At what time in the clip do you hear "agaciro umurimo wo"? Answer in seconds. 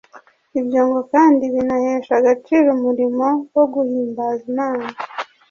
2.19-3.65